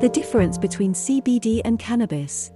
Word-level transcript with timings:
The 0.00 0.08
difference 0.08 0.56
between 0.56 0.94
CBD 0.94 1.60
and 1.64 1.76
cannabis. 1.76 2.52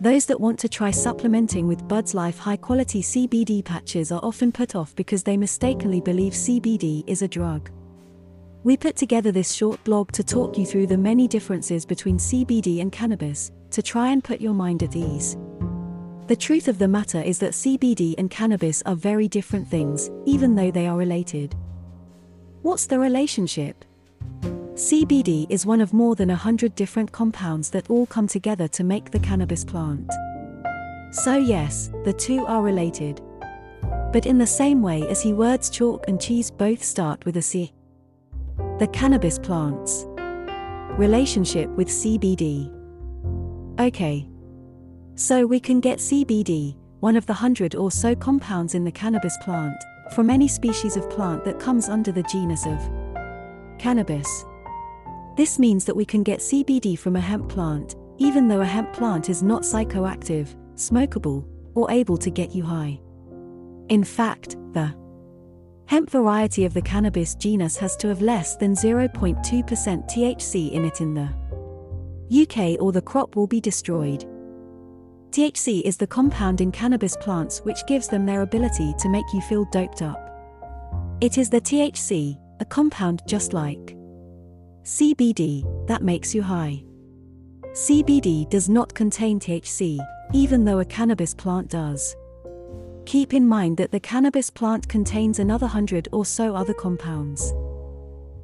Those 0.00 0.24
that 0.24 0.40
want 0.40 0.58
to 0.60 0.70
try 0.70 0.90
supplementing 0.90 1.66
with 1.68 1.86
Buds 1.86 2.14
Life 2.14 2.38
high 2.38 2.56
quality 2.56 3.02
CBD 3.02 3.62
patches 3.62 4.10
are 4.10 4.20
often 4.22 4.50
put 4.50 4.74
off 4.74 4.96
because 4.96 5.22
they 5.22 5.36
mistakenly 5.36 6.00
believe 6.00 6.32
CBD 6.32 7.04
is 7.06 7.20
a 7.20 7.28
drug. 7.28 7.70
We 8.64 8.78
put 8.78 8.96
together 8.96 9.30
this 9.30 9.52
short 9.52 9.84
blog 9.84 10.12
to 10.12 10.24
talk 10.24 10.56
you 10.56 10.64
through 10.64 10.86
the 10.86 10.96
many 10.96 11.28
differences 11.28 11.84
between 11.84 12.16
CBD 12.16 12.80
and 12.80 12.90
cannabis, 12.90 13.52
to 13.72 13.82
try 13.82 14.08
and 14.08 14.24
put 14.24 14.40
your 14.40 14.54
mind 14.54 14.82
at 14.82 14.96
ease. 14.96 15.36
The 16.26 16.36
truth 16.36 16.68
of 16.68 16.78
the 16.78 16.88
matter 16.88 17.20
is 17.20 17.38
that 17.40 17.52
CBD 17.52 18.14
and 18.16 18.30
cannabis 18.30 18.82
are 18.86 18.96
very 18.96 19.28
different 19.28 19.68
things, 19.68 20.10
even 20.24 20.54
though 20.54 20.70
they 20.70 20.86
are 20.86 20.96
related. 20.96 21.54
What's 22.62 22.86
the 22.86 22.98
relationship? 22.98 23.84
CBD 24.74 25.46
is 25.50 25.66
one 25.66 25.80
of 25.80 25.92
more 25.92 26.14
than 26.14 26.30
a 26.30 26.36
hundred 26.36 26.74
different 26.74 27.10
compounds 27.10 27.70
that 27.70 27.90
all 27.90 28.06
come 28.06 28.26
together 28.26 28.68
to 28.68 28.84
make 28.84 29.10
the 29.10 29.18
cannabis 29.18 29.64
plant. 29.64 30.10
So, 31.12 31.36
yes, 31.36 31.90
the 32.04 32.12
two 32.12 32.46
are 32.46 32.62
related. 32.62 33.20
But 34.12 34.26
in 34.26 34.38
the 34.38 34.46
same 34.46 34.80
way 34.80 35.06
as 35.08 35.20
he 35.20 35.32
words 35.32 35.70
chalk 35.70 36.04
and 36.06 36.20
cheese 36.20 36.50
both 36.50 36.82
start 36.84 37.26
with 37.26 37.36
a 37.36 37.42
C. 37.42 37.72
The 38.78 38.88
cannabis 38.92 39.38
plants. 39.38 40.06
Relationship 40.98 41.68
with 41.70 41.88
CBD. 41.88 42.72
Okay. 43.80 44.28
So 45.16 45.46
we 45.46 45.58
can 45.58 45.80
get 45.80 45.98
CBD, 45.98 46.76
one 47.00 47.16
of 47.16 47.26
the 47.26 47.34
hundred 47.34 47.74
or 47.74 47.90
so 47.90 48.14
compounds 48.14 48.74
in 48.74 48.84
the 48.84 48.92
cannabis 48.92 49.36
plant, 49.42 49.76
from 50.12 50.30
any 50.30 50.46
species 50.46 50.96
of 50.96 51.10
plant 51.10 51.44
that 51.44 51.58
comes 51.58 51.88
under 51.88 52.12
the 52.12 52.22
genus 52.22 52.66
of 52.66 52.78
cannabis. 53.78 54.44
This 55.36 55.58
means 55.58 55.84
that 55.84 55.96
we 55.96 56.04
can 56.04 56.22
get 56.22 56.40
CBD 56.40 56.98
from 56.98 57.16
a 57.16 57.20
hemp 57.20 57.48
plant, 57.48 57.96
even 58.18 58.48
though 58.48 58.60
a 58.60 58.66
hemp 58.66 58.92
plant 58.92 59.30
is 59.30 59.42
not 59.42 59.62
psychoactive, 59.62 60.54
smokable, 60.74 61.46
or 61.74 61.90
able 61.90 62.16
to 62.18 62.30
get 62.30 62.54
you 62.54 62.64
high. 62.64 63.00
In 63.88 64.04
fact, 64.04 64.56
the 64.72 64.94
hemp 65.86 66.10
variety 66.10 66.64
of 66.64 66.74
the 66.74 66.82
cannabis 66.82 67.34
genus 67.34 67.76
has 67.76 67.96
to 67.96 68.08
have 68.08 68.22
less 68.22 68.56
than 68.56 68.74
0.2% 68.74 69.42
THC 69.42 70.72
in 70.72 70.84
it 70.84 71.00
in 71.00 71.14
the 71.14 71.28
UK 72.30 72.80
or 72.80 72.92
the 72.92 73.02
crop 73.02 73.34
will 73.34 73.46
be 73.46 73.60
destroyed. 73.60 74.24
THC 75.30 75.82
is 75.82 75.96
the 75.96 76.06
compound 76.06 76.60
in 76.60 76.72
cannabis 76.72 77.16
plants 77.16 77.60
which 77.60 77.86
gives 77.86 78.08
them 78.08 78.26
their 78.26 78.42
ability 78.42 78.94
to 78.98 79.08
make 79.08 79.26
you 79.32 79.40
feel 79.42 79.64
doped 79.66 80.02
up. 80.02 80.26
It 81.20 81.38
is 81.38 81.50
the 81.50 81.60
THC, 81.60 82.36
a 82.60 82.64
compound 82.64 83.22
just 83.26 83.52
like 83.52 83.96
CBD, 84.84 85.86
that 85.86 86.02
makes 86.02 86.34
you 86.34 86.42
high. 86.42 86.82
CBD 87.72 88.48
does 88.50 88.68
not 88.68 88.92
contain 88.94 89.38
THC, 89.38 89.98
even 90.32 90.64
though 90.64 90.80
a 90.80 90.84
cannabis 90.84 91.34
plant 91.34 91.68
does. 91.68 92.16
Keep 93.06 93.34
in 93.34 93.46
mind 93.46 93.76
that 93.76 93.92
the 93.92 94.00
cannabis 94.00 94.50
plant 94.50 94.88
contains 94.88 95.38
another 95.38 95.66
hundred 95.66 96.08
or 96.12 96.24
so 96.24 96.54
other 96.54 96.74
compounds. 96.74 97.52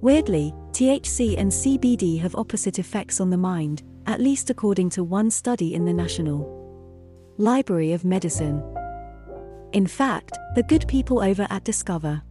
Weirdly, 0.00 0.52
THC 0.72 1.38
and 1.38 1.50
CBD 1.50 2.20
have 2.20 2.34
opposite 2.34 2.78
effects 2.78 3.20
on 3.20 3.30
the 3.30 3.36
mind, 3.36 3.82
at 4.06 4.20
least 4.20 4.50
according 4.50 4.90
to 4.90 5.02
one 5.02 5.30
study 5.30 5.74
in 5.74 5.84
the 5.84 5.92
National 5.92 6.52
Library 7.38 7.92
of 7.92 8.04
Medicine. 8.04 8.62
In 9.72 9.86
fact, 9.86 10.38
the 10.54 10.62
good 10.62 10.86
people 10.86 11.20
over 11.20 11.46
at 11.50 11.64
Discover 11.64 12.22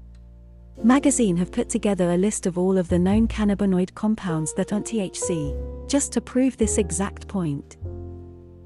magazine 0.83 1.37
have 1.37 1.51
put 1.51 1.69
together 1.69 2.11
a 2.11 2.17
list 2.17 2.45
of 2.45 2.57
all 2.57 2.77
of 2.77 2.89
the 2.89 2.99
known 2.99 3.27
cannabinoid 3.27 3.93
compounds 3.95 4.53
that 4.53 4.73
aren't 4.73 4.87
THC, 4.87 5.87
just 5.87 6.11
to 6.13 6.21
prove 6.21 6.57
this 6.57 6.77
exact 6.77 7.27
point. 7.27 7.77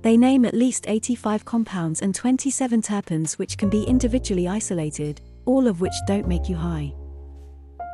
They 0.02 0.18
name 0.18 0.46
at 0.46 0.54
least 0.54 0.88
85 0.88 1.46
compounds 1.46 2.02
and 2.02 2.16
27 2.16 2.82
terpenes 2.82 3.38
which 3.38 3.58
can 3.58 3.70
be 3.70 3.84
individually 3.84 4.48
isolated, 4.48 5.22
all 5.46 5.68
of 5.68 5.82
which 5.82 5.94
don't 6.08 6.28
make 6.28 6.48
you 6.48 6.56
high. 6.56 6.94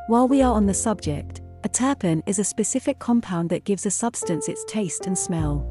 While 0.06 0.28
we 0.28 0.40
are 0.40 0.54
on 0.54 0.66
the 0.66 0.74
subject, 0.74 1.40
a 1.64 1.68
terpene 1.68 2.22
is 2.26 2.38
a 2.38 2.44
specific 2.44 2.98
compound 3.00 3.50
that 3.50 3.64
gives 3.64 3.86
a 3.86 3.90
substance 3.90 4.48
its 4.48 4.64
taste 4.66 5.06
and 5.06 5.18
smell. 5.18 5.66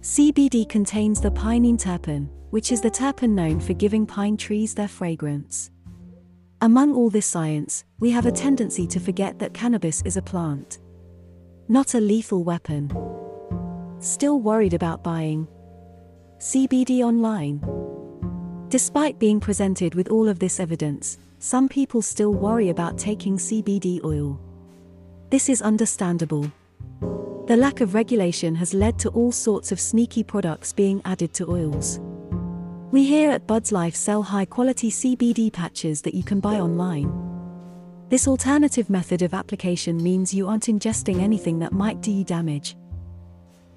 CBD 0.00 0.66
contains 0.68 1.20
the 1.20 1.30
pinene 1.30 1.78
terpene, 1.78 2.28
which 2.50 2.72
is 2.72 2.80
the 2.80 2.90
terpene 2.90 3.34
known 3.34 3.60
for 3.60 3.74
giving 3.74 4.06
pine 4.06 4.36
trees 4.38 4.74
their 4.74 4.88
fragrance. 4.88 5.70
Among 6.62 6.94
all 6.94 7.10
this 7.10 7.26
science, 7.26 7.84
we 7.98 8.12
have 8.12 8.24
a 8.24 8.30
tendency 8.30 8.86
to 8.86 9.00
forget 9.00 9.36
that 9.40 9.52
cannabis 9.52 10.00
is 10.02 10.16
a 10.16 10.22
plant, 10.22 10.78
not 11.66 11.94
a 11.94 12.00
lethal 12.00 12.44
weapon. 12.44 12.88
Still 13.98 14.38
worried 14.38 14.72
about 14.72 15.02
buying 15.02 15.48
CBD 16.38 17.00
online? 17.02 17.58
Despite 18.68 19.18
being 19.18 19.40
presented 19.40 19.96
with 19.96 20.08
all 20.08 20.28
of 20.28 20.38
this 20.38 20.60
evidence, 20.60 21.18
some 21.40 21.68
people 21.68 22.00
still 22.00 22.32
worry 22.32 22.68
about 22.68 22.96
taking 22.96 23.38
CBD 23.38 23.98
oil. 24.04 24.38
This 25.30 25.48
is 25.48 25.62
understandable. 25.62 26.48
The 27.48 27.56
lack 27.56 27.80
of 27.80 27.92
regulation 27.92 28.54
has 28.54 28.72
led 28.72 29.00
to 29.00 29.08
all 29.08 29.32
sorts 29.32 29.72
of 29.72 29.80
sneaky 29.80 30.22
products 30.22 30.72
being 30.72 31.02
added 31.04 31.34
to 31.34 31.50
oils. 31.50 31.98
We 32.92 33.06
here 33.06 33.30
at 33.30 33.46
Buds 33.46 33.72
Life 33.72 33.94
sell 33.94 34.22
high 34.22 34.44
quality 34.44 34.90
CBD 34.90 35.50
patches 35.50 36.02
that 36.02 36.12
you 36.12 36.22
can 36.22 36.40
buy 36.40 36.56
online. 36.56 37.10
This 38.10 38.28
alternative 38.28 38.90
method 38.90 39.22
of 39.22 39.32
application 39.32 39.96
means 39.96 40.34
you 40.34 40.46
aren't 40.46 40.66
ingesting 40.66 41.18
anything 41.18 41.58
that 41.60 41.72
might 41.72 42.02
do 42.02 42.10
you 42.12 42.22
damage. 42.22 42.76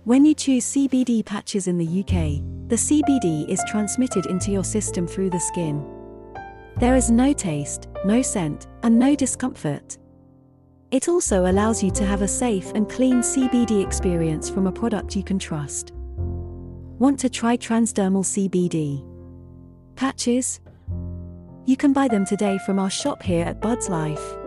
When 0.03 0.26
you 0.26 0.34
choose 0.34 0.66
CBD 0.66 1.26
patches 1.26 1.68
in 1.70 1.78
the 1.78 1.86
UK, 1.86 2.44
the 2.68 2.76
CBD 2.76 3.48
is 3.48 3.64
transmitted 3.70 4.26
into 4.26 4.52
your 4.52 4.66
system 4.66 5.08
through 5.08 5.30
the 5.30 5.40
skin. 5.40 5.82
There 6.82 6.97
is 6.97 7.09
no 7.09 7.32
taste, 7.32 7.88
no 8.03 8.22
scent, 8.22 8.68
and 8.84 9.00
no 9.00 9.16
discomfort. 9.16 9.97
It 10.92 11.08
also 11.08 11.46
allows 11.50 11.82
you 11.82 11.90
to 11.92 12.06
have 12.06 12.22
a 12.22 12.28
safe 12.28 12.70
and 12.76 12.90
clean 12.90 13.22
CBD 13.22 13.82
experience 13.82 14.50
from 14.50 14.68
a 14.68 14.74
product 14.74 15.16
you 15.16 15.24
can 15.24 15.40
trust. 15.40 15.94
Want 16.97 17.19
to 17.19 17.29
try 17.29 17.57
transdermal 17.57 18.23
CBD? 18.23 19.03
Patches? 19.97 20.61
You 21.66 21.75
can 21.75 21.91
buy 21.91 22.07
them 22.07 22.25
today 22.25 22.57
from 22.66 22.79
our 22.79 22.89
shop 22.89 23.22
here 23.22 23.44
at 23.44 23.59
Buds 23.59 23.89
Life. 23.89 24.44